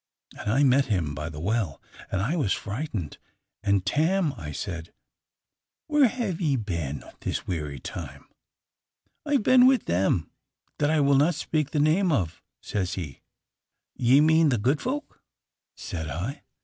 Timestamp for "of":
12.11-12.41